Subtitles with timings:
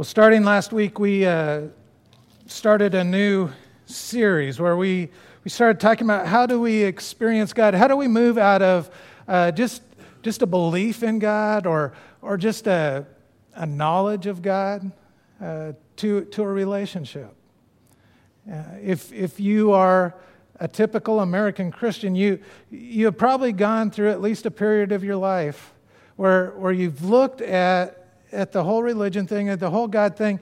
[0.00, 1.64] Well, starting last week, we uh,
[2.46, 3.50] started a new
[3.84, 5.10] series where we,
[5.44, 7.74] we started talking about how do we experience God?
[7.74, 8.90] How do we move out of
[9.28, 9.82] uh, just,
[10.22, 11.92] just a belief in God or,
[12.22, 13.04] or just a,
[13.54, 14.90] a knowledge of God
[15.38, 17.34] uh, to, to a relationship?
[18.50, 20.14] Uh, if, if you are
[20.60, 22.40] a typical American Christian, you,
[22.70, 25.74] you have probably gone through at least a period of your life
[26.16, 27.99] where, where you've looked at
[28.32, 30.40] at the whole religion thing, at the whole God thing,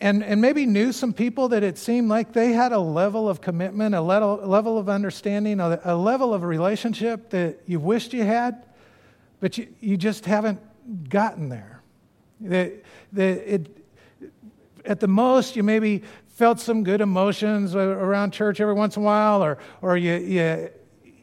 [0.00, 3.40] and, and maybe knew some people that it seemed like they had a level of
[3.40, 8.24] commitment, a level, level of understanding, a, a level of relationship that you wished you
[8.24, 8.64] had,
[9.40, 10.60] but you, you just haven't
[11.08, 11.80] gotten there.
[12.40, 13.84] That, that it,
[14.84, 19.06] at the most, you maybe felt some good emotions around church every once in a
[19.06, 20.70] while, or, or you, you,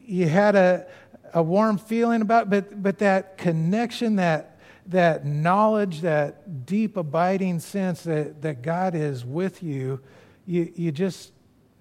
[0.06, 0.86] you had a,
[1.34, 4.51] a warm feeling about it, but, but that connection, that
[4.86, 10.00] that knowledge, that deep abiding sense that, that God is with you,
[10.46, 11.32] you, you just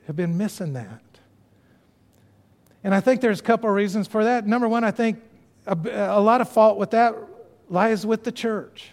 [0.07, 1.01] have been missing that.
[2.83, 4.47] And I think there's a couple of reasons for that.
[4.47, 5.21] Number one, I think
[5.65, 5.77] a,
[6.11, 7.15] a lot of fault with that
[7.69, 8.89] lies with the church.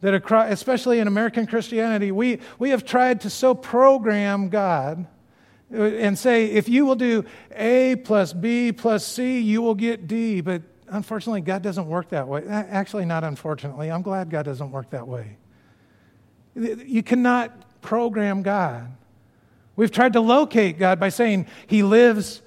[0.00, 5.06] That across, especially in American Christianity, we, we have tried to so program God
[5.70, 10.40] and say, if you will do A plus B plus C, you will get D.
[10.40, 10.62] But
[10.92, 12.44] unfortunately, God doesn't work that way.
[12.46, 13.90] Actually, not unfortunately.
[13.90, 15.36] I'm glad God doesn't work that way.
[16.54, 18.92] You cannot program God.
[19.74, 22.42] We've tried to locate God by saying He lives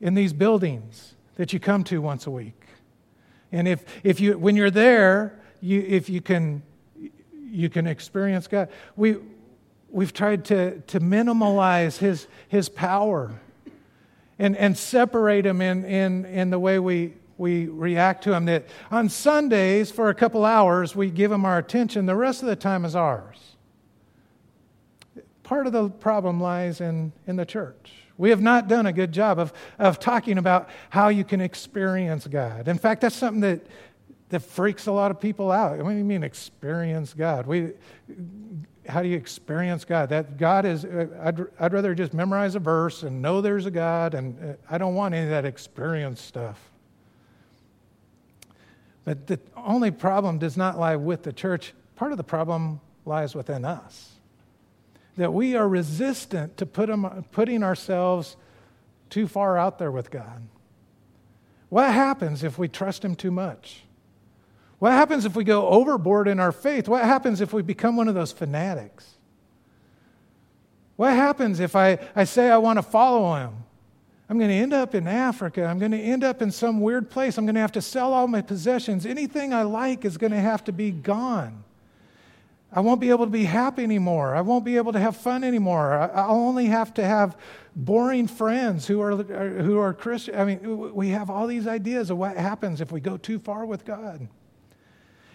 [0.00, 2.60] in these buildings that you come to once a week.
[3.52, 6.62] And if, if you, when you're there, you, if you can,
[7.44, 8.70] you can experience God.
[8.96, 9.16] We,
[9.90, 13.38] we've tried to, to minimalize His, his power
[14.38, 18.44] and, and separate Him in, in, in the way we, we react to him.
[18.44, 22.06] That on Sundays, for a couple hours, we give him our attention.
[22.06, 23.56] The rest of the time is ours.
[25.44, 27.92] Part of the problem lies in, in the church.
[28.18, 32.26] We have not done a good job of, of talking about how you can experience
[32.26, 32.66] God.
[32.68, 33.64] In fact, that's something that,
[34.30, 35.78] that freaks a lot of people out.
[35.78, 37.46] What do you mean experience God?
[37.46, 37.70] We,
[38.88, 40.08] how do you experience God?
[40.08, 44.14] That God is, I'd, I'd rather just memorize a verse and know there's a God,
[44.14, 46.67] and uh, I don't want any of that experience stuff.
[49.08, 51.72] But the only problem does not lie with the church.
[51.96, 54.12] Part of the problem lies within us.
[55.16, 58.36] That we are resistant to put them, putting ourselves
[59.08, 60.46] too far out there with God.
[61.70, 63.84] What happens if we trust Him too much?
[64.78, 66.86] What happens if we go overboard in our faith?
[66.86, 69.14] What happens if we become one of those fanatics?
[70.96, 73.54] What happens if I, I say I want to follow Him?
[74.28, 75.64] I'm going to end up in Africa.
[75.64, 77.38] I'm going to end up in some weird place.
[77.38, 79.06] I'm going to have to sell all my possessions.
[79.06, 81.64] Anything I like is going to have to be gone.
[82.70, 84.36] I won't be able to be happy anymore.
[84.36, 85.94] I won't be able to have fun anymore.
[85.94, 87.38] I'll only have to have
[87.74, 90.34] boring friends who are, who are Christian.
[90.34, 93.64] I mean, we have all these ideas of what happens if we go too far
[93.64, 94.28] with God.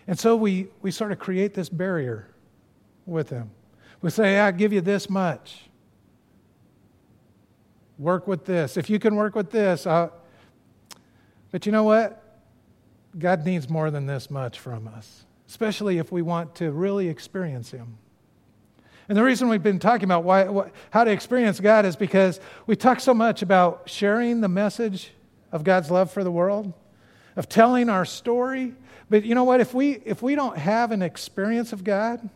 [0.05, 2.27] And so we, we sort of create this barrier
[3.07, 3.49] with Him.
[4.01, 5.69] We say, I'll give you this much
[8.03, 8.77] work with this.
[8.77, 10.13] If you can work with this, I'll...
[11.51, 12.19] but you know what?
[13.17, 17.71] God needs more than this much from us, especially if we want to really experience
[17.71, 17.97] Him.
[19.09, 22.75] And the reason we've been talking about why, how to experience God is because we
[22.75, 25.11] talk so much about sharing the message
[25.51, 26.73] of God's love for the world,
[27.35, 28.73] of telling our story.
[29.09, 29.59] But you know what?
[29.59, 32.29] If we, if we don't have an experience of God,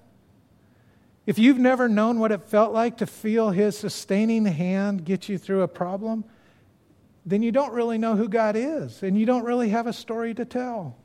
[1.28, 5.38] if you've never known what it felt like to feel His sustaining hand get you
[5.38, 6.24] through a problem,
[7.26, 10.34] then you don't really know who God is, and you don't really have a story
[10.34, 10.96] to tell.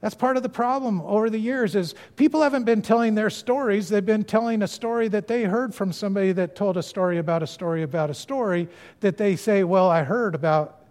[0.00, 3.88] That's part of the problem over the years is people haven't been telling their stories.
[3.88, 7.42] They've been telling a story that they heard from somebody that told a story about
[7.42, 8.68] a story about a story
[9.00, 10.84] that they say, well, I heard about.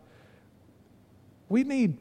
[1.49, 1.97] We need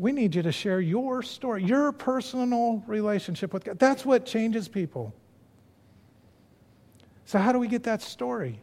[0.00, 3.78] we need you to share your story, your personal relationship with God.
[3.78, 5.14] That's what changes people.
[7.26, 8.60] So, how do we get that story?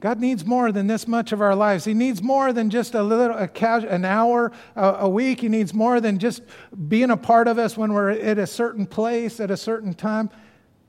[0.00, 1.84] God needs more than this much of our lives.
[1.84, 5.40] He needs more than just a little, a casual, an hour a, a week.
[5.40, 6.42] He needs more than just
[6.88, 10.30] being a part of us when we're at a certain place at a certain time.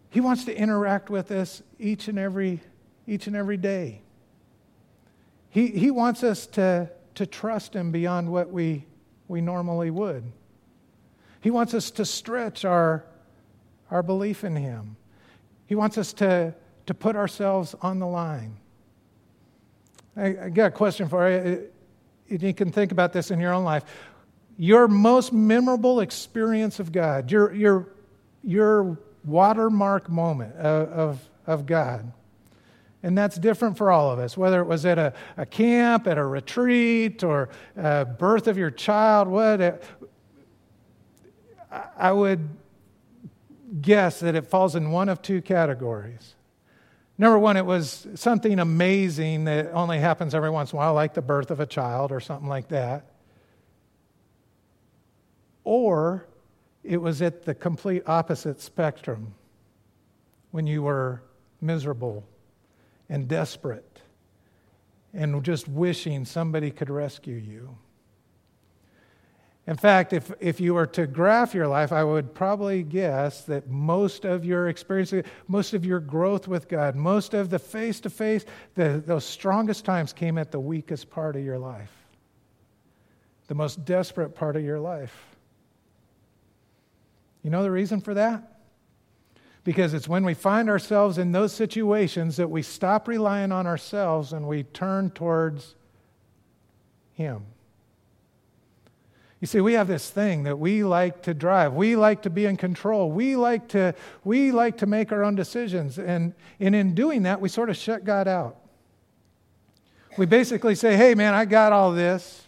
[0.09, 2.61] He wants to interact with us each and every,
[3.05, 4.01] each and every day.
[5.51, 8.85] He, he wants us to to trust Him beyond what we,
[9.27, 10.23] we normally would.
[11.41, 13.03] He wants us to stretch our,
[13.91, 14.95] our belief in Him.
[15.67, 16.53] He wants us to,
[16.85, 18.57] to put ourselves on the line.
[20.15, 21.69] I, I got a question for you.
[22.27, 23.83] You can think about this in your own life.
[24.57, 27.87] your most memorable experience of God, your, your,
[28.43, 32.11] your watermark moment of, of, of God.
[33.03, 36.17] And that's different for all of us, whether it was at a, a camp, at
[36.17, 39.61] a retreat, or a birth of your child, what.
[39.61, 39.77] Uh,
[41.97, 42.47] I would
[43.81, 46.35] guess that it falls in one of two categories.
[47.17, 51.13] Number one, it was something amazing that only happens every once in a while, like
[51.13, 53.11] the birth of a child or something like that.
[55.63, 56.25] Or
[56.83, 59.33] it was at the complete opposite spectrum
[60.51, 61.21] when you were
[61.59, 62.23] miserable
[63.13, 64.01] and desperate
[65.13, 67.77] and just wishing somebody could rescue you.
[69.67, 73.69] In fact, if, if you were to graph your life, I would probably guess that
[73.69, 75.13] most of your experience,
[75.47, 80.11] most of your growth with God, most of the face to face, those strongest times
[80.11, 81.93] came at the weakest part of your life,
[83.45, 85.15] the most desperate part of your life.
[87.43, 88.52] You know the reason for that?
[89.63, 94.33] Because it's when we find ourselves in those situations that we stop relying on ourselves
[94.33, 95.75] and we turn towards
[97.13, 97.45] Him.
[99.43, 101.73] You see, we have this thing that we like to drive.
[101.73, 103.11] We like to be in control.
[103.11, 103.93] We like to,
[104.23, 105.99] we like to make our own decisions.
[105.99, 108.55] And, and in doing that, we sort of shut God out.
[110.17, 112.43] We basically say, hey, man, I got all this.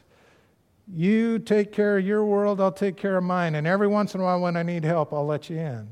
[0.87, 3.55] You take care of your world, I'll take care of mine.
[3.55, 5.89] And every once in a while, when I need help, I'll let you in.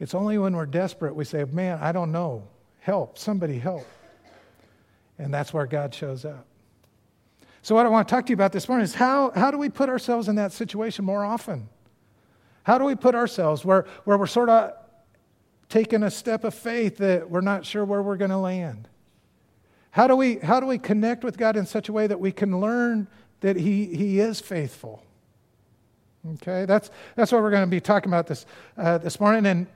[0.00, 2.44] It's only when we're desperate we say, Man, I don't know.
[2.80, 3.18] Help.
[3.18, 3.86] Somebody help.
[5.18, 6.46] And that's where God shows up.
[7.62, 9.58] So, what I want to talk to you about this morning is how, how do
[9.58, 11.68] we put ourselves in that situation more often?
[12.62, 14.72] How do we put ourselves where, where we're sort of
[15.68, 18.88] taking a step of faith that we're not sure where we're going to land?
[19.90, 22.30] How do, we, how do we connect with God in such a way that we
[22.30, 23.08] can learn
[23.40, 25.02] that He, he is faithful?
[26.34, 28.44] Okay, that's, that's what we're going to be talking about this,
[28.76, 29.46] uh, this morning.
[29.46, 29.66] And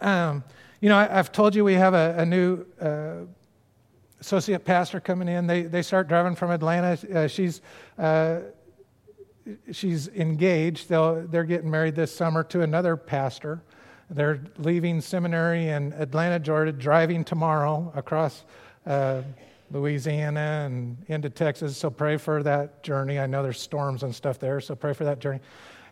[0.00, 0.44] um,
[0.80, 3.26] you know, I, have told you we have a, a new uh,
[4.20, 5.46] associate pastor coming in.
[5.46, 6.98] They, they start driving from Atlanta.
[7.12, 7.60] Uh, she's,
[7.98, 8.40] uh,
[9.72, 10.88] she's engaged.
[10.88, 13.62] They'll, they're getting married this summer to another pastor.
[14.10, 18.44] They're leaving seminary in Atlanta, Georgia, driving tomorrow across
[18.86, 19.22] uh,
[19.70, 21.76] Louisiana and into Texas.
[21.76, 23.18] So pray for that journey.
[23.18, 25.40] I know there's storms and stuff there, so pray for that journey.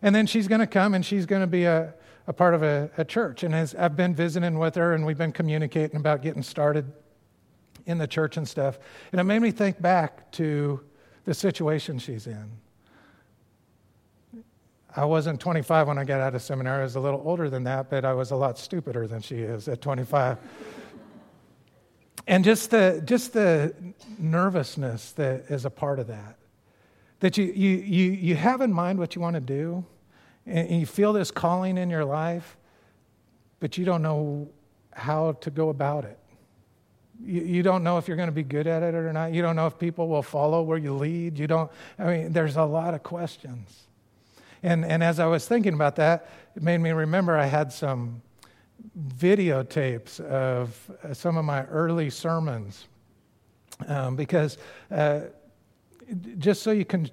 [0.01, 1.93] And then she's going to come and she's going to be a,
[2.27, 3.43] a part of a, a church.
[3.43, 6.91] And as I've been visiting with her and we've been communicating about getting started
[7.85, 8.79] in the church and stuff.
[9.11, 10.81] And it made me think back to
[11.25, 12.51] the situation she's in.
[14.95, 16.79] I wasn't 25 when I got out of seminary.
[16.79, 19.35] I was a little older than that, but I was a lot stupider than she
[19.35, 20.37] is at 25.
[22.27, 23.75] and just the, just the
[24.17, 26.37] nervousness that is a part of that.
[27.19, 29.85] That you, you, you, you have in mind what you want to do,
[30.45, 32.57] and you feel this calling in your life,
[33.59, 34.49] but you don't know
[34.93, 36.19] how to go about it.
[37.23, 39.31] You, don't know if you're going to be good at it or not.
[39.31, 41.39] You don't know if people will follow where you lead.
[41.39, 43.87] You don't, I mean, there's a lot of questions.
[44.61, 48.21] And, and as I was thinking about that, it made me remember I had some
[49.17, 52.87] videotapes of uh, some of my early sermons
[53.87, 54.57] um, because
[54.91, 55.21] uh,
[56.37, 57.09] just so you can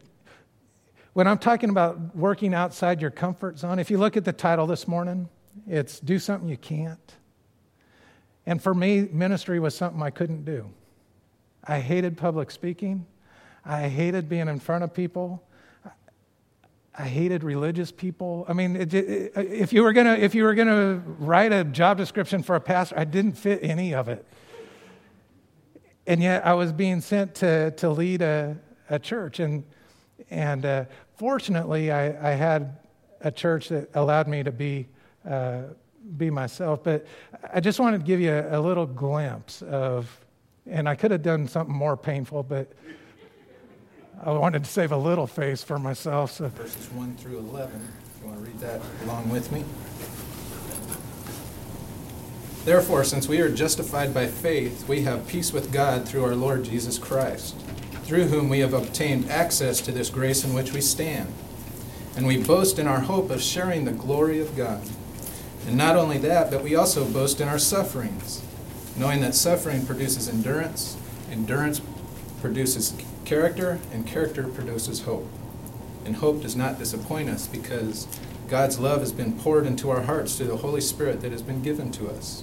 [1.12, 4.66] when i'm talking about working outside your comfort zone if you look at the title
[4.66, 5.28] this morning
[5.66, 7.16] it's do something you can't
[8.47, 10.69] and for me, ministry was something I couldn't do.
[11.64, 13.07] I hated public speaking.
[13.64, 15.42] I hated being in front of people.
[16.99, 18.45] I hated religious people.
[18.49, 21.97] I mean, it, it, if you were gonna if you were gonna write a job
[21.97, 24.26] description for a pastor, I didn't fit any of it.
[26.07, 28.59] And yet, I was being sent to to lead a,
[28.90, 29.64] a church, and
[30.28, 30.85] and uh,
[31.16, 32.76] fortunately, I, I, had
[33.21, 34.88] a church that allowed me to be
[35.28, 35.62] uh,
[36.16, 36.83] be myself.
[36.83, 37.07] But
[37.52, 40.21] I just wanted to give you a, a little glimpse of,
[40.66, 42.73] and I could have done something more painful, but
[44.25, 46.33] I wanted to save a little face for myself.
[46.33, 46.49] So.
[46.49, 47.88] Verses 1 through 11.
[48.21, 49.64] You want to read that along with me?
[52.64, 56.62] Therefore, since we are justified by faith, we have peace with God through our Lord
[56.62, 57.57] Jesus Christ,
[58.12, 61.33] through whom we have obtained access to this grace in which we stand.
[62.14, 64.87] And we boast in our hope of sharing the glory of God.
[65.66, 68.45] And not only that, but we also boast in our sufferings,
[68.99, 70.99] knowing that suffering produces endurance,
[71.31, 71.81] endurance
[72.42, 75.26] produces character, and character produces hope.
[76.04, 78.07] And hope does not disappoint us because
[78.47, 81.62] God's love has been poured into our hearts through the Holy Spirit that has been
[81.62, 82.42] given to us.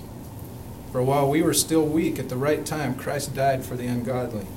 [0.92, 4.48] For while we were still weak, at the right time Christ died for the ungodly.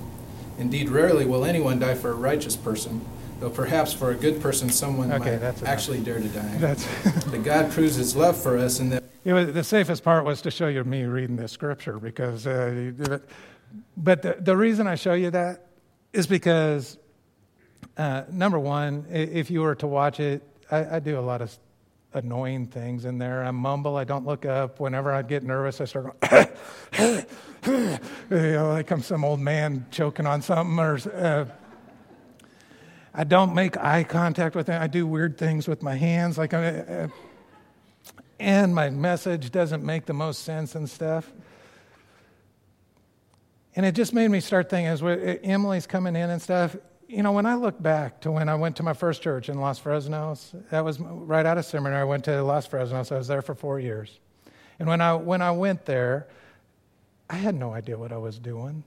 [0.62, 3.04] Indeed, rarely will anyone die for a righteous person,
[3.40, 6.56] though perhaps for a good person someone Okay, might actually dare to die.
[6.58, 6.84] That's
[7.32, 10.40] That God proves his love for us and that it was, the safest part was
[10.42, 13.18] to show you me reading this scripture because, uh,
[13.96, 15.66] but the, the reason I show you that
[16.12, 16.96] is because,
[17.96, 21.56] uh, number one, if you were to watch it, I, I do a lot of
[22.14, 23.44] annoying things in there.
[23.44, 24.80] I mumble, I don't look up.
[24.80, 26.46] Whenever I get nervous, I start going,
[27.66, 27.96] you
[28.30, 30.98] know, like I'm some old man choking on something or.
[31.14, 31.46] Uh,
[33.14, 34.80] I don't make eye contact with them.
[34.80, 37.08] I do weird things with my hands, like I, uh,
[38.40, 41.30] and my message doesn't make the most sense and stuff.
[43.76, 46.74] And it just made me start thinking, as we- Emily's coming in and stuff,
[47.12, 49.60] you know, when I look back to when I went to my first church in
[49.60, 52.00] Los Fresnos, that was right out of seminary.
[52.00, 53.12] I went to Los Fresnos.
[53.12, 54.18] I was there for four years.
[54.78, 56.28] And when I, when I went there,
[57.28, 58.82] I had no idea what I was doing.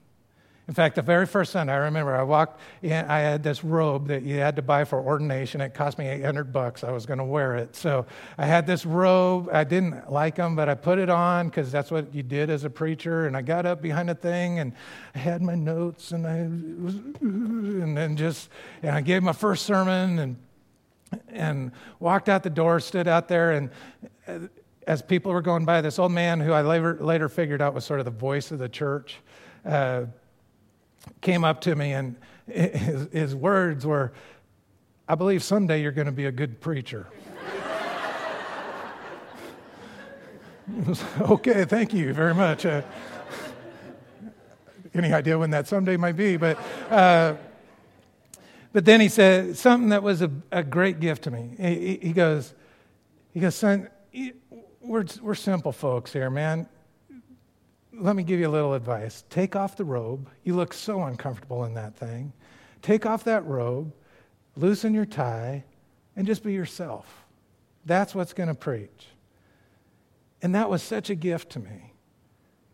[0.68, 4.08] In fact, the very first Sunday, I remember I walked in, I had this robe
[4.08, 5.62] that you had to buy for ordination.
[5.62, 6.84] It cost me 800 bucks.
[6.84, 7.76] I was going to wear it.
[7.76, 8.08] So
[8.38, 9.48] I had this robe.
[9.52, 12.64] I didn't like them, but I put it on because that's what you did as
[12.64, 13.28] a preacher.
[13.28, 14.74] And I got up behind the thing and
[15.14, 16.48] I had my notes and I
[16.84, 18.50] was, and then just,
[18.82, 20.36] and I gave my first sermon and,
[21.30, 23.70] and walked out the door, stood out there and,
[24.28, 24.40] uh,
[24.88, 27.86] as people were going by, this old man who I later, later figured out was
[27.86, 29.18] sort of the voice of the church,
[29.66, 30.06] uh,
[31.22, 32.16] came up to me, and
[32.48, 34.14] his, his words were,
[35.08, 37.08] I believe someday you're going to be a good preacher.
[41.22, 42.66] okay, thank you very much.
[42.66, 42.82] Uh,
[44.94, 46.38] any idea when that someday might be?
[46.38, 46.58] But,
[46.90, 47.36] uh,
[48.72, 51.56] but then he said something that was a, a great gift to me.
[51.58, 52.54] He, he- goes,
[53.34, 53.90] he goes, son,
[54.82, 56.68] we're, we're simple folks here, man
[57.98, 59.24] let me give you a little advice.
[59.30, 60.30] Take off the robe.
[60.44, 62.34] You look so uncomfortable in that thing.
[62.82, 63.94] Take off that robe,
[64.56, 65.64] loosen your tie,
[66.16, 67.26] and just be yourself.
[67.86, 69.08] That's what's going to preach.
[70.42, 71.94] And that was such a gift to me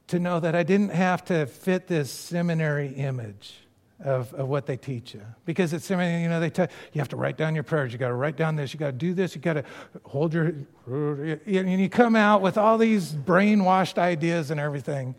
[0.07, 3.60] to know that I didn't have to fit this seminary image
[4.03, 5.21] of, of what they teach you.
[5.45, 8.09] Because seminary, you know, they tell you have to write down your prayers, you got
[8.09, 9.63] to write down this, you got to do this, you got to
[10.03, 10.53] hold your,
[10.87, 15.15] and you come out with all these brainwashed ideas and everything.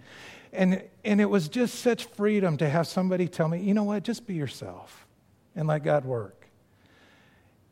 [0.53, 4.03] And, and it was just such freedom to have somebody tell me, you know what,
[4.03, 5.07] just be yourself
[5.57, 6.47] and let God work.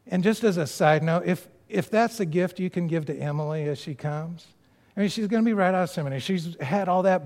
[0.06, 3.16] And just as a side note, if, if that's a gift you can give to
[3.16, 4.46] Emily as she comes,
[4.96, 6.20] I mean, she's going to be right out of seminary.
[6.20, 7.22] She's had all that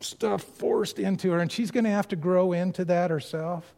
[0.00, 3.74] stuff forced into her, and she's going to have to grow into that herself.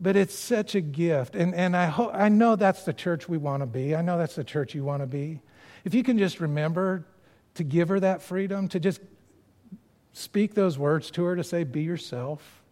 [0.00, 1.36] But it's such a gift.
[1.36, 3.94] And, and I, ho- I know that's the church we want to be.
[3.94, 5.40] I know that's the church you want to be.
[5.84, 7.04] If you can just remember
[7.54, 9.00] to give her that freedom, to just
[10.12, 12.62] speak those words to her, to say, be yourself,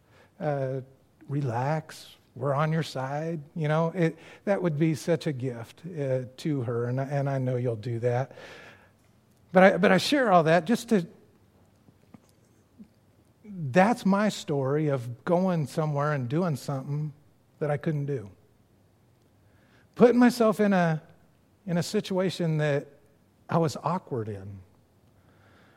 [0.40, 0.80] uh,
[1.28, 6.20] relax, we're on your side, you know, it, that would be such a gift uh,
[6.38, 6.86] to her.
[6.86, 8.32] And, I- and I know you'll do that.
[9.52, 11.06] But I, but I share all that just to
[13.72, 17.12] that's my story of going somewhere and doing something
[17.58, 18.30] that I couldn't do.
[19.94, 21.02] Putting myself in a,
[21.66, 22.86] in a situation that
[23.48, 24.60] I was awkward in.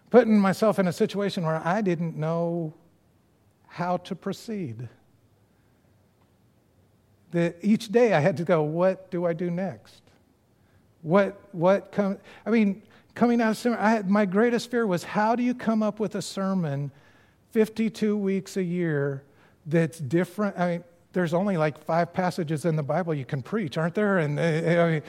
[0.10, 2.74] Putting myself in a situation where I didn't know
[3.68, 4.90] how to proceed.
[7.32, 10.02] That each day I had to go, what do I do next?
[11.02, 12.84] What, what come, I mean,
[13.16, 16.16] coming out of seminary, I my greatest fear was how do you come up with
[16.16, 16.92] a sermon
[17.52, 19.24] 52 weeks a year
[19.66, 20.58] that's different.
[20.58, 24.20] I mean, there's only like five passages in the Bible you can preach, aren't there?
[24.20, 25.04] And uh, I mean,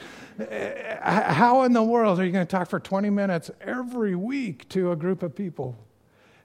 [1.01, 4.69] uh, how in the world are you going to talk for 20 minutes every week
[4.71, 5.77] to a group of people?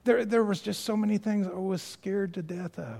[0.04, 2.98] There, there was just so many things I was scared to death of.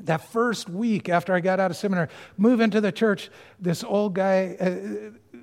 [0.00, 4.14] That first week after I got out of seminary, move into the church, this old
[4.14, 5.38] guy, uh,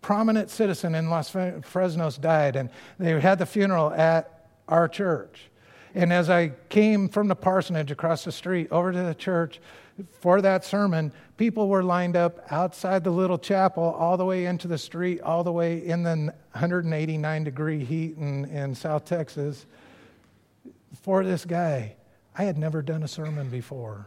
[0.00, 5.49] prominent citizen in Los Fresnos died, and they had the funeral at our church.
[5.94, 9.60] And as I came from the parsonage across the street over to the church
[10.20, 14.68] for that sermon, people were lined up outside the little chapel, all the way into
[14.68, 19.66] the street, all the way in the 189 degree heat in, in South Texas
[21.02, 21.94] for this guy.
[22.36, 24.06] I had never done a sermon before.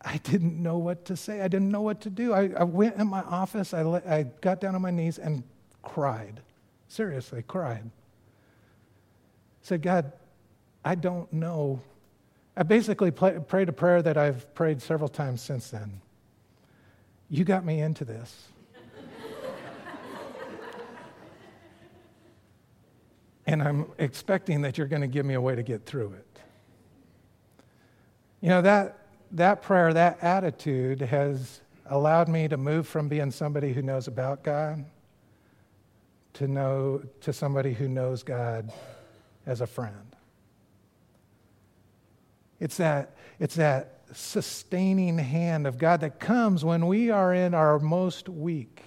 [0.00, 1.40] I didn't know what to say.
[1.40, 2.32] I didn't know what to do.
[2.32, 5.42] I, I went in my office, I, let, I got down on my knees and
[5.82, 6.40] cried.
[6.88, 7.90] Seriously, cried.
[9.62, 10.12] Said, God,
[10.84, 11.80] I don't know.
[12.56, 16.00] I basically prayed a prayer that I've prayed several times since then.
[17.30, 18.48] You got me into this.
[23.46, 26.40] and I'm expecting that you're going to give me a way to get through it.
[28.40, 28.98] You know, that,
[29.32, 34.42] that prayer, that attitude has allowed me to move from being somebody who knows about
[34.42, 34.84] God
[36.38, 38.72] to know to somebody who knows God
[39.44, 40.14] as a friend.
[42.60, 47.78] It's that, it's that sustaining hand of God that comes when we are in our
[47.78, 48.82] most weak.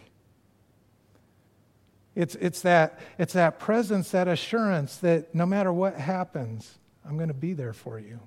[2.15, 7.29] It's, it's, that, it's that presence, that assurance that no matter what happens, I'm going
[7.29, 8.19] to be there for you.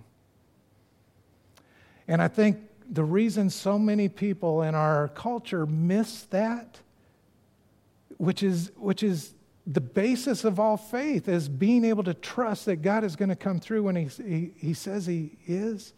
[2.09, 2.59] And I think
[2.89, 6.81] the reason so many people in our culture miss that,
[8.17, 9.34] which is, which is
[9.67, 13.37] the basis of all faith, is being able to trust that God is going to
[13.37, 15.95] come through when he, he, he says He is.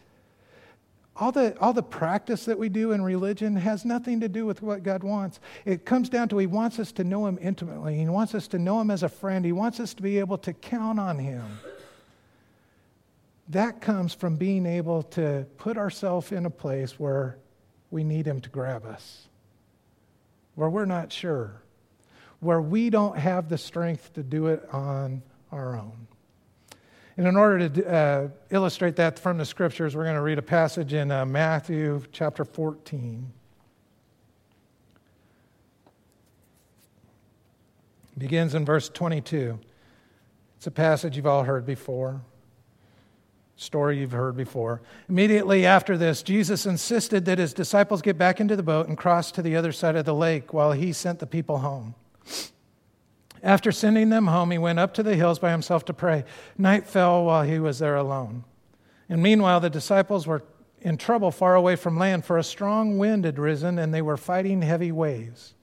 [1.19, 4.61] All the, all the practice that we do in religion has nothing to do with
[4.61, 5.41] what God wants.
[5.65, 7.97] It comes down to He wants us to know Him intimately.
[7.97, 9.45] He wants us to know Him as a friend.
[9.45, 11.59] He wants us to be able to count on Him.
[13.49, 17.39] That comes from being able to put ourselves in a place where
[17.91, 19.27] we need Him to grab us,
[20.55, 21.63] where we're not sure,
[22.41, 26.07] where we don't have the strength to do it on our own.
[27.17, 30.43] And in order to uh, illustrate that from the scriptures, we're going to read a
[30.43, 33.33] passage in uh, Matthew chapter 14.
[38.17, 39.59] It begins in verse 22.
[40.59, 42.21] It's a passage you've all heard before,
[43.57, 44.83] story you've heard before.
[45.09, 49.33] Immediately after this, Jesus insisted that his disciples get back into the boat and cross
[49.33, 51.95] to the other side of the lake while he sent the people home.
[53.43, 56.25] After sending them home, he went up to the hills by himself to pray.
[56.59, 58.45] Night fell while he was there alone.
[59.09, 60.43] And meanwhile, the disciples were
[60.81, 64.17] in trouble far away from land, for a strong wind had risen and they were
[64.17, 65.55] fighting heavy waves.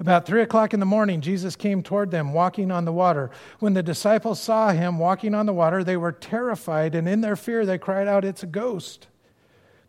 [0.00, 3.30] About three o'clock in the morning, Jesus came toward them, walking on the water.
[3.60, 7.36] When the disciples saw him walking on the water, they were terrified, and in their
[7.36, 9.06] fear they cried out, It's a ghost.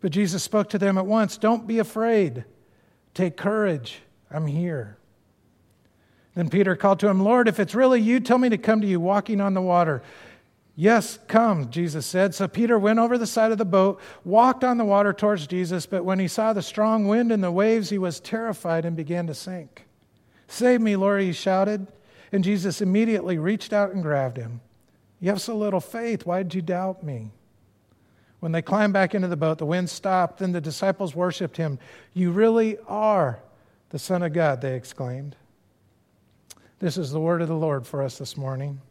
[0.00, 2.44] But Jesus spoke to them at once Don't be afraid.
[3.14, 4.00] Take courage.
[4.30, 4.95] I'm here.
[6.36, 8.86] Then Peter called to him, Lord, if it's really you, tell me to come to
[8.86, 10.02] you walking on the water.
[10.76, 12.34] Yes, come, Jesus said.
[12.34, 15.86] So Peter went over the side of the boat, walked on the water towards Jesus,
[15.86, 19.26] but when he saw the strong wind and the waves, he was terrified and began
[19.28, 19.86] to sink.
[20.46, 21.86] Save me, Lord, he shouted.
[22.30, 24.60] And Jesus immediately reached out and grabbed him.
[25.20, 26.26] You have so little faith.
[26.26, 27.30] Why did you doubt me?
[28.40, 30.40] When they climbed back into the boat, the wind stopped.
[30.40, 31.78] Then the disciples worshiped him.
[32.12, 33.40] You really are
[33.88, 35.36] the Son of God, they exclaimed.
[36.78, 38.82] This is the word of the Lord for us this morning.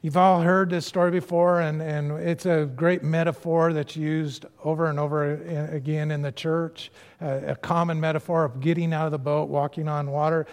[0.00, 4.86] You've all heard this story before, and, and it's a great metaphor that's used over
[4.86, 5.34] and over
[5.70, 6.90] again in the church.
[7.20, 10.46] A common metaphor of getting out of the boat, walking on water.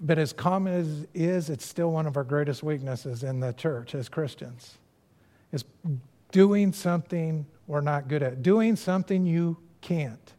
[0.00, 3.54] But as common as it is, it's still one of our greatest weaknesses in the
[3.54, 4.78] church as Christians.
[5.50, 5.64] Is
[6.30, 10.32] doing something we're not good at, doing something you can't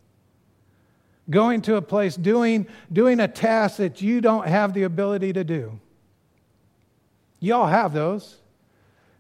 [1.29, 5.43] going to a place, doing, doing a task that you don't have the ability to
[5.43, 5.79] do.
[7.39, 8.37] You all have those.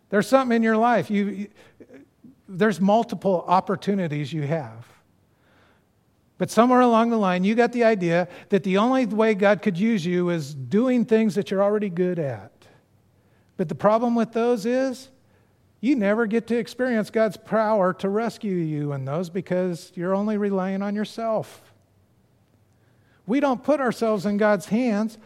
[0.09, 1.09] There's something in your life.
[1.09, 1.47] You, you,
[2.47, 4.85] there's multiple opportunities you have.
[6.37, 9.77] But somewhere along the line, you got the idea that the only way God could
[9.77, 12.51] use you is doing things that you're already good at.
[13.55, 15.09] But the problem with those is
[15.79, 20.37] you never get to experience God's power to rescue you in those because you're only
[20.37, 21.72] relying on yourself.
[23.25, 25.17] We don't put ourselves in God's hands.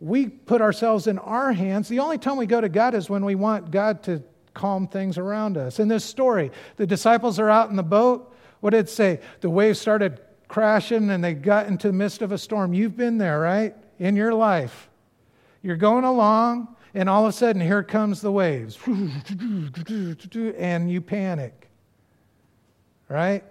[0.00, 1.88] We put ourselves in our hands.
[1.88, 4.22] The only time we go to God is when we want God to
[4.54, 5.78] calm things around us.
[5.78, 8.34] In this story, the disciples are out in the boat.
[8.60, 9.20] What did it say?
[9.40, 12.74] The waves started crashing and they got into the midst of a storm.
[12.74, 13.76] You've been there, right?
[13.98, 14.88] In your life.
[15.62, 18.78] You're going along, and all of a sudden, here comes the waves.
[20.56, 21.68] And you panic.
[23.08, 23.44] Right?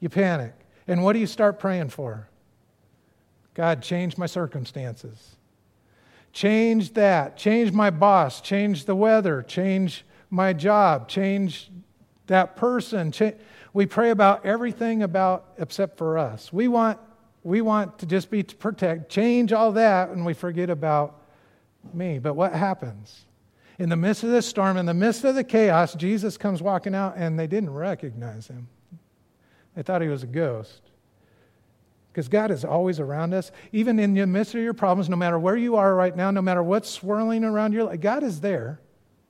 [0.00, 0.52] You panic.
[0.86, 2.28] And what do you start praying for?
[3.54, 5.36] God, change my circumstances.
[6.32, 7.36] Change that.
[7.36, 8.40] Change my boss.
[8.40, 9.42] Change the weather.
[9.42, 11.08] Change my job.
[11.08, 11.70] Change
[12.26, 13.12] that person.
[13.72, 16.52] we pray about everything about except for us.
[16.52, 16.98] We want,
[17.44, 21.22] we want to just be to protect, change all that, and we forget about
[21.92, 22.18] me.
[22.18, 23.26] But what happens?
[23.78, 26.94] In the midst of this storm, in the midst of the chaos, Jesus comes walking
[26.94, 28.68] out, and they didn't recognize him.
[29.76, 30.80] They thought he was a ghost.
[32.14, 33.50] Because God is always around us.
[33.72, 36.40] Even in the midst of your problems, no matter where you are right now, no
[36.40, 38.80] matter what's swirling around your life, God is there.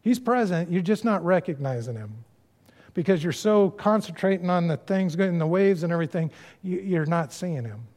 [0.03, 0.71] He's present.
[0.71, 2.25] You're just not recognizing Him.
[2.93, 6.31] Because you're so concentrating on the things in the waves and everything,
[6.63, 7.89] you're not seeing Him.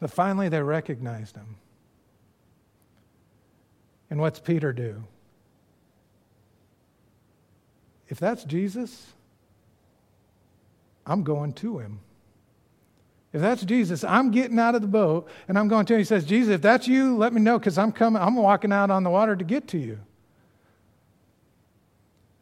[0.00, 1.56] But finally, they recognized Him.
[4.10, 5.04] And what's Peter do?
[8.12, 9.14] if that's Jesus,
[11.06, 12.00] I'm going to him.
[13.32, 16.00] If that's Jesus, I'm getting out of the boat and I'm going to him.
[16.00, 18.90] He says, Jesus, if that's you, let me know because I'm coming, I'm walking out
[18.90, 19.98] on the water to get to you.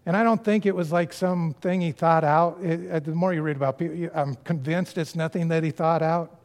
[0.04, 2.58] And I don't think it was like something he thought out.
[2.62, 6.02] It, uh, the more you read about people, I'm convinced it's nothing that he thought
[6.02, 6.40] out.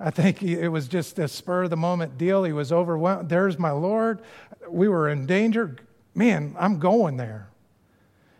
[0.00, 2.44] I think it was just a spur of the moment deal.
[2.44, 3.28] He was overwhelmed.
[3.28, 4.20] There's my Lord.
[4.68, 5.76] We were in danger.
[6.14, 7.48] Man, I'm going there.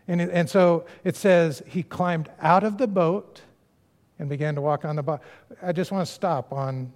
[0.07, 3.41] And, it, and so it says he climbed out of the boat
[4.19, 5.21] and began to walk on the boat.
[5.61, 6.91] I just want to stop on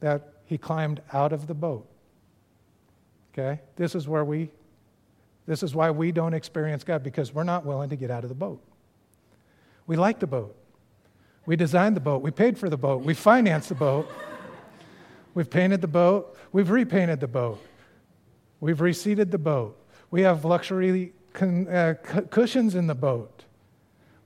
[0.00, 1.86] that he climbed out of the boat.
[3.32, 3.60] Okay?
[3.76, 4.50] This is where we,
[5.46, 8.28] this is why we don't experience God because we're not willing to get out of
[8.28, 8.60] the boat.
[9.86, 10.56] We like the boat.
[11.44, 12.22] We designed the boat.
[12.22, 13.02] We paid for the boat.
[13.02, 14.10] We financed the boat.
[15.34, 16.36] We've painted the boat.
[16.50, 17.60] We've repainted the boat.
[18.60, 19.78] We've reseated the boat.
[20.10, 21.94] We have luxury con, uh,
[22.30, 23.44] cushions in the boat.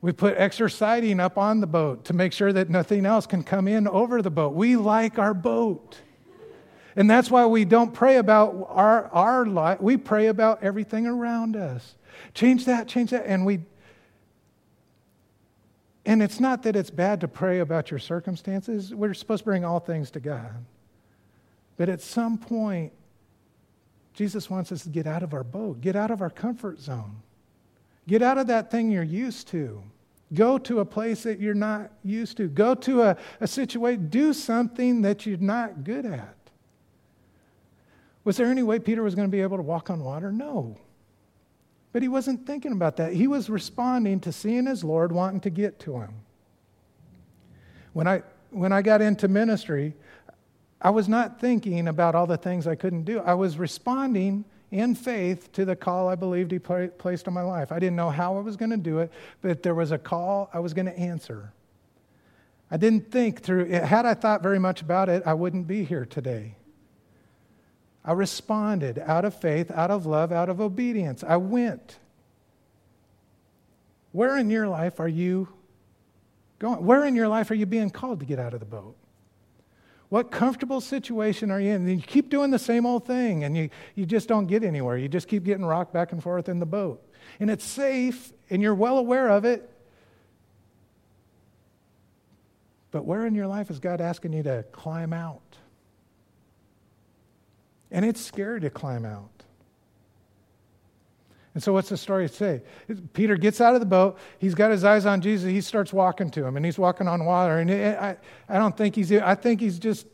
[0.03, 3.43] We put extra siding up on the boat to make sure that nothing else can
[3.43, 4.55] come in over the boat.
[4.55, 5.99] We like our boat.
[6.97, 9.81] And that's why we don't pray about our, our life.
[9.81, 11.95] We pray about everything around us.
[12.35, 13.27] Change that, change that.
[13.27, 13.61] And we
[16.07, 18.95] and it's not that it's bad to pray about your circumstances.
[18.95, 20.65] We're supposed to bring all things to God.
[21.77, 22.93] But at some point,
[24.15, 27.23] Jesus wants us to get out of our boat, get out of our comfort zone.
[28.07, 29.83] Get out of that thing you're used to.
[30.33, 32.49] Go to a place that you're not used to.
[32.49, 36.37] Go to a, a situation, do something that you're not good at.
[38.23, 40.31] Was there any way Peter was going to be able to walk on water?
[40.31, 40.77] No.
[41.93, 43.13] But he wasn't thinking about that.
[43.13, 46.15] He was responding to seeing his Lord wanting to get to him.
[47.93, 49.95] When I, when I got into ministry,
[50.81, 53.19] I was not thinking about all the things I couldn't do.
[53.21, 57.73] I was responding in faith to the call I believed He placed on my life.
[57.73, 60.49] I didn't know how I was going to do it, but there was a call
[60.53, 61.53] I was going to answer.
[62.71, 63.83] I didn't think through it.
[63.83, 66.55] Had I thought very much about it, I wouldn't be here today.
[68.05, 71.23] I responded out of faith, out of love, out of obedience.
[71.23, 71.99] I went.
[74.13, 75.49] Where in your life are you
[76.59, 76.85] going?
[76.85, 78.97] Where in your life are you being called to get out of the boat?
[80.11, 81.89] What comfortable situation are you in?
[81.89, 84.97] And you keep doing the same old thing and you, you just don't get anywhere.
[84.97, 87.03] You just keep getting rocked back and forth in the boat.
[87.39, 89.71] And it's safe and you're well aware of it.
[92.91, 95.41] But where in your life is God asking you to climb out?
[97.93, 99.45] And it's scary to climb out.
[101.53, 102.63] And so, what's the story say?
[103.13, 104.19] Peter gets out of the boat.
[104.39, 105.51] He's got his eyes on Jesus.
[105.51, 107.59] He starts walking to him, and he's walking on water.
[107.59, 108.17] And I,
[108.49, 109.11] I don't think he's.
[109.13, 110.07] I think he's just.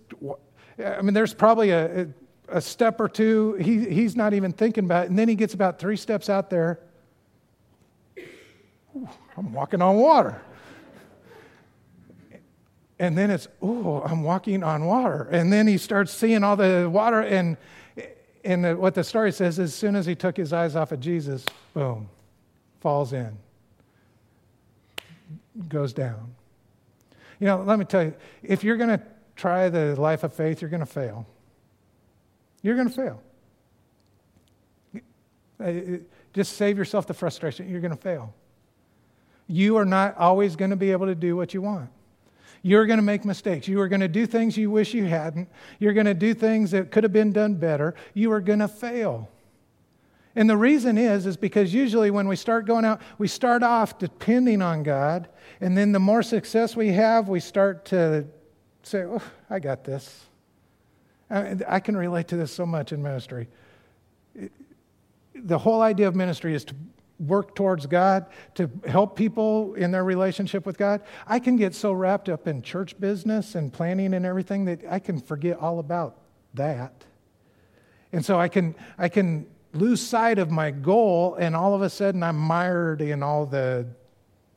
[0.83, 2.09] I mean, there's probably a,
[2.49, 3.55] a step or two.
[3.55, 5.11] He, he's not even thinking about it.
[5.11, 6.81] And then he gets about three steps out there.
[8.97, 10.41] Ooh, I'm walking on water.
[12.99, 15.29] And then it's, oh, I'm walking on water.
[15.31, 17.59] And then he starts seeing all the water, and
[18.47, 21.01] and what the story says, is, as soon as he took his eyes off of
[21.01, 22.09] Jesus, boom,
[22.81, 23.37] falls in,
[25.69, 26.35] goes down.
[27.41, 29.03] You know, let me tell you, if you're going to
[29.35, 31.27] try the life of faith, you're going to fail.
[32.63, 33.23] You're going to fail.
[35.59, 35.99] Uh,
[36.33, 37.69] just save yourself the frustration.
[37.69, 38.33] You're going to fail.
[39.49, 41.91] You are not always going to be able to do what you want.
[42.67, 43.69] You're going to make mistakes.
[43.69, 45.49] You are going to do things you wish you hadn't.
[45.79, 47.95] You're going to do things that could have been done better.
[48.13, 49.31] You are going to fail.
[50.35, 54.01] And the reason is is because usually when we start going out, we start off
[54.01, 55.29] depending on God,
[55.61, 58.27] and then the more success we have, we start to
[58.83, 60.25] say, "Oh, I got this."
[61.31, 63.47] I can relate to this so much in ministry.
[65.37, 66.75] The whole idea of ministry is to
[67.19, 71.93] work towards God, to help people in their relationship with God, I can get so
[71.93, 76.19] wrapped up in church business and planning and everything that I can forget all about
[76.55, 77.05] that.
[78.13, 81.91] And so I can, I can lose sight of my goal, and all of a
[81.91, 83.87] sudden I'm mired in all the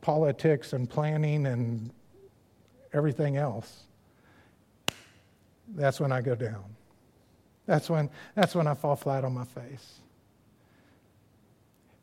[0.02, 1.92] politics and planning and
[2.94, 3.84] everything else.
[5.76, 6.64] That's when I go down.
[7.66, 9.99] That's when, that's when I fall flat on my face.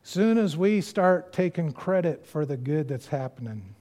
[0.06, 3.74] Soon as we start taking credit for the good that's happening,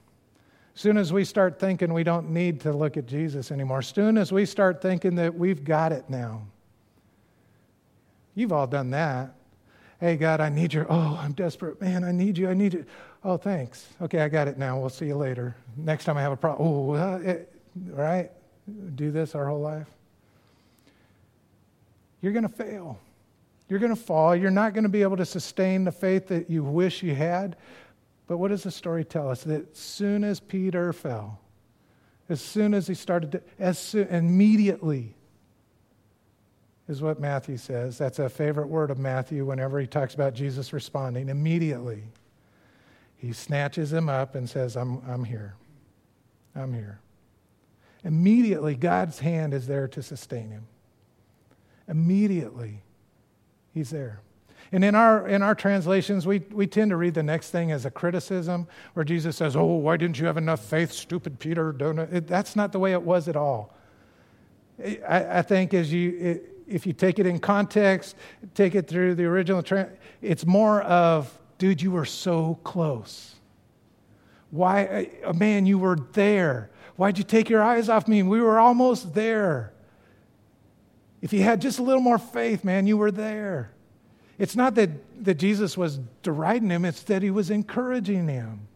[0.74, 4.32] soon as we start thinking we don't need to look at Jesus anymore, soon as
[4.32, 6.42] we start thinking that we've got it now.
[8.34, 9.36] You've all done that.
[10.00, 11.80] Hey, God, I need your, oh, I'm desperate.
[11.80, 12.50] Man, I need you.
[12.50, 12.84] I need you.
[13.22, 13.86] Oh, thanks.
[14.02, 14.80] Okay, I got it now.
[14.80, 15.54] We'll see you later.
[15.76, 16.68] Next time I have a problem.
[16.68, 17.54] Oh, uh, it,
[17.90, 18.32] right?
[18.96, 19.86] Do this our whole life.
[22.20, 22.98] You're going to fail.
[23.68, 24.36] You're going to fall.
[24.36, 27.56] You're not going to be able to sustain the faith that you wish you had.
[28.26, 29.44] But what does the story tell us?
[29.44, 31.40] That soon as Peter fell,
[32.28, 35.14] as soon as he started to, as soon, immediately,
[36.88, 37.98] is what Matthew says.
[37.98, 41.28] That's a favorite word of Matthew whenever he talks about Jesus responding.
[41.28, 42.02] Immediately,
[43.16, 45.54] he snatches him up and says, I'm, I'm here.
[46.54, 47.00] I'm here.
[48.04, 50.66] Immediately, God's hand is there to sustain him.
[51.88, 52.82] Immediately,
[53.76, 54.20] he's there.
[54.72, 57.84] And in our, in our translations, we, we tend to read the next thing as
[57.84, 61.72] a criticism, where Jesus says, Oh, why didn't you have enough faith, stupid Peter?
[61.72, 63.76] Don't it, that's not the way it was at all.
[65.06, 68.16] I, I think as you, it, if you take it in context,
[68.54, 73.36] take it through the original, tra- it's more of, dude, you were so close.
[74.50, 76.70] Why, uh, man, you were there.
[76.96, 78.22] Why'd you take your eyes off me?
[78.22, 79.74] We were almost there.
[81.26, 83.72] If you had just a little more faith, man, you were there.
[84.38, 88.68] It's not that, that Jesus was deriding him, it's that he was encouraging him.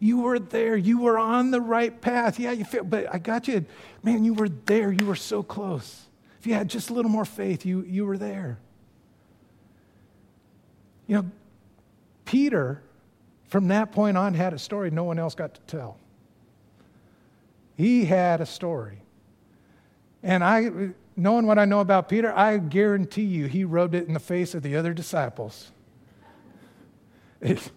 [0.00, 0.76] You were there.
[0.76, 2.40] You were on the right path.
[2.40, 3.64] Yeah, you feel, but I got you.
[4.02, 4.90] Man, you were there.
[4.90, 6.06] You were so close.
[6.40, 8.58] If you had just a little more faith, you, you were there.
[11.06, 11.30] You know,
[12.24, 12.82] Peter,
[13.46, 15.98] from that point on, had a story no one else got to tell.
[17.76, 18.98] He had a story.
[20.24, 24.14] And I, knowing what I know about Peter, I guarantee you he rubbed it in
[24.14, 25.70] the face of the other disciples.
[27.44, 27.72] It,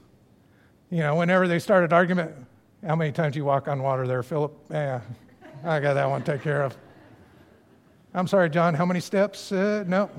[0.92, 2.32] you know, whenever they started argument,
[2.86, 4.54] how many times you walk on water there, Philip?
[4.70, 5.02] Yeah,
[5.64, 6.78] I got that one taken care of.
[8.14, 9.52] I'm sorry, John, how many steps?
[9.52, 10.12] Uh, no.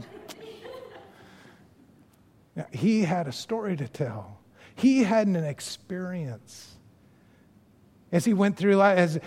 [2.56, 4.38] Now, he had a story to tell.
[4.74, 6.74] He had an experience.
[8.10, 9.20] As he went through life, as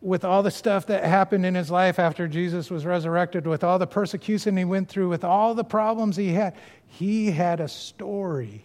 [0.00, 3.78] with all the stuff that happened in his life after Jesus was resurrected, with all
[3.78, 6.54] the persecution he went through, with all the problems he had,
[6.86, 8.64] he had a story.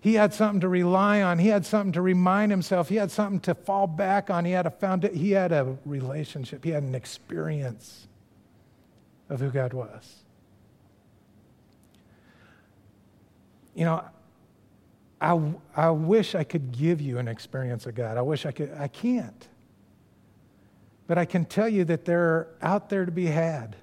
[0.00, 1.38] He had something to rely on.
[1.38, 2.88] He had something to remind himself.
[2.88, 4.44] He had something to fall back on.
[4.44, 6.64] He had a found he had a relationship.
[6.64, 8.08] He had an experience
[9.28, 10.16] of who God was.
[13.74, 14.04] You know,
[15.20, 15.40] I,
[15.76, 18.16] I wish I could give you an experience of God.
[18.16, 18.72] I wish I could.
[18.76, 19.48] I can't.
[21.12, 23.76] But I can tell you that they're out there to be had.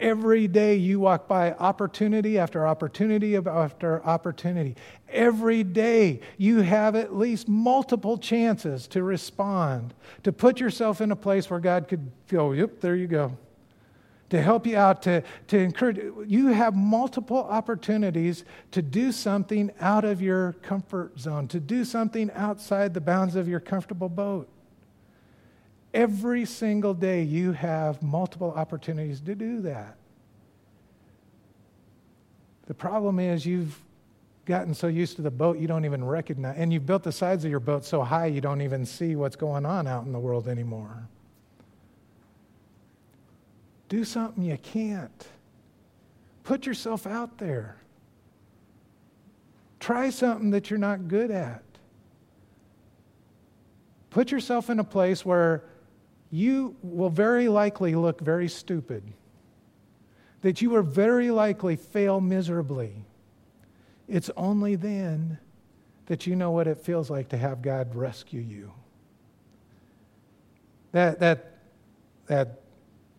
[0.00, 4.74] Every day you walk by opportunity after opportunity after opportunity.
[5.08, 9.94] Every day you have at least multiple chances to respond,
[10.24, 13.38] to put yourself in a place where God could go, yep, there you go.
[14.30, 16.00] To help you out, to, to encourage.
[16.26, 22.32] You have multiple opportunities to do something out of your comfort zone, to do something
[22.32, 24.48] outside the bounds of your comfortable boat.
[25.92, 29.96] Every single day, you have multiple opportunities to do that.
[32.66, 33.80] The problem is you've
[34.44, 37.44] gotten so used to the boat you don't even recognize, and you've built the sides
[37.44, 40.18] of your boat so high you don't even see what's going on out in the
[40.18, 41.08] world anymore.
[43.88, 45.26] Do something you can't.
[46.44, 47.76] Put yourself out there.
[49.80, 51.62] Try something that you're not good at.
[54.10, 55.64] Put yourself in a place where
[56.30, 59.02] you will very likely look very stupid,
[60.42, 62.92] that you will very likely fail miserably.
[64.08, 65.38] It's only then
[66.06, 68.72] that you know what it feels like to have God rescue you.
[70.92, 71.58] That, that,
[72.26, 72.60] that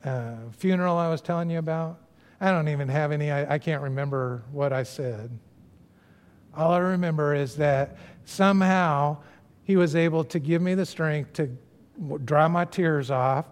[0.03, 1.99] uh, funeral I was telling you about,
[2.41, 5.37] I don't even have any, I, I can't remember what I said.
[6.55, 9.17] All I remember is that somehow
[9.63, 11.55] he was able to give me the strength to
[12.23, 13.45] dry my tears off,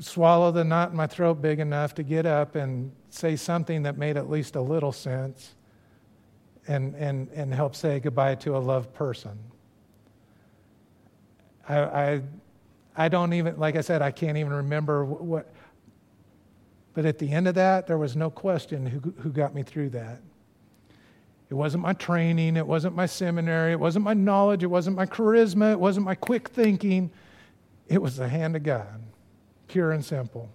[0.00, 3.98] swallow the knot in my throat big enough to get up and say something that
[3.98, 5.54] made at least a little sense
[6.66, 9.38] and, and, and help say goodbye to a loved person.
[11.68, 12.22] I, I,
[12.96, 15.52] I don't even, like I said, I can't even remember what,
[16.94, 19.90] but at the end of that, there was no question who, who got me through
[19.90, 20.20] that.
[21.50, 25.06] It wasn't my training, it wasn't my seminary, it wasn't my knowledge, it wasn't my
[25.06, 27.10] charisma, it wasn't my quick thinking.
[27.88, 29.02] It was the hand of God,
[29.66, 30.50] pure and simple.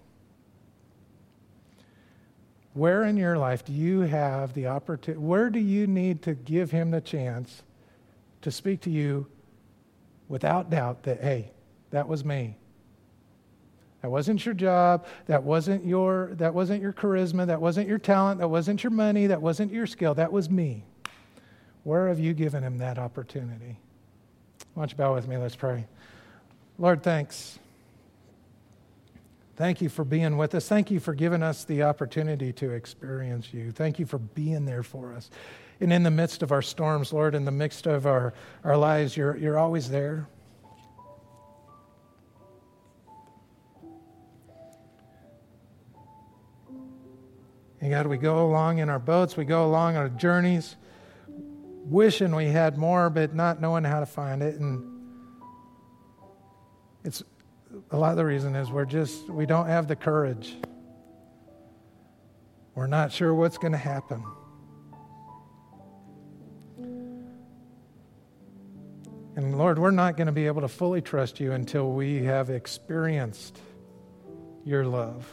[2.74, 5.24] Where in your life do you have the opportunity?
[5.24, 7.62] Where do you need to give him the chance
[8.42, 9.26] to speak to you
[10.28, 11.52] without doubt that, hey,
[11.90, 12.56] that was me?
[14.02, 15.06] That wasn't your job.
[15.26, 17.46] That wasn't your, that wasn't your charisma.
[17.46, 18.40] That wasn't your talent.
[18.40, 19.28] That wasn't your money.
[19.28, 20.14] That wasn't your skill.
[20.14, 20.84] That was me.
[21.84, 23.78] Where have you given him that opportunity?
[24.74, 25.36] Why don't you bow with me?
[25.36, 25.86] Let's pray.
[26.78, 27.58] Lord, thanks.
[29.56, 30.66] Thank you for being with us.
[30.66, 33.70] Thank you for giving us the opportunity to experience you.
[33.70, 35.30] Thank you for being there for us.
[35.80, 38.34] And in the midst of our storms, Lord, in the midst of our,
[38.64, 40.26] our lives, you're, you're always there.
[47.80, 50.74] And God, we go along in our boats, we go along our journeys,
[51.84, 54.58] wishing we had more, but not knowing how to find it.
[54.58, 54.93] And
[57.04, 57.22] it's
[57.90, 60.56] a lot of the reason is we're just, we don't have the courage.
[62.74, 64.24] We're not sure what's going to happen.
[69.36, 72.50] And Lord, we're not going to be able to fully trust you until we have
[72.50, 73.60] experienced
[74.64, 75.30] your love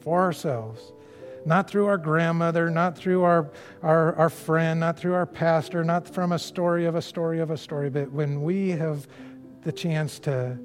[0.00, 0.92] for ourselves.
[1.46, 3.50] Not through our grandmother, not through our,
[3.82, 7.50] our, our friend, not through our pastor, not from a story of a story of
[7.50, 9.06] a story, but when we have
[9.62, 10.58] the chance to,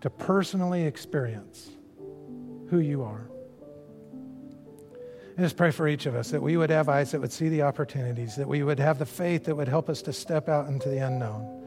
[0.00, 1.70] to personally experience
[2.68, 3.30] who you are.
[5.36, 7.48] I just pray for each of us that we would have eyes that would see
[7.48, 10.68] the opportunities, that we would have the faith that would help us to step out
[10.68, 11.60] into the unknown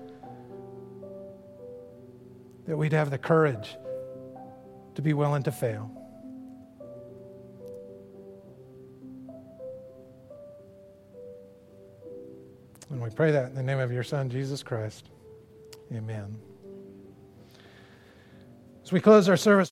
[2.66, 3.76] that we'd have the courage
[4.96, 5.92] to be willing to fail.
[12.90, 15.10] And we pray that in the name of your Son, Jesus Christ.
[15.92, 16.53] Amen.
[18.84, 19.70] As we close our service,